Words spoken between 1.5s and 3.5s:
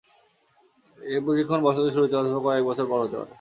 বছরের শুরুতেই অথবা কয়েক বছর পর হতে পারে।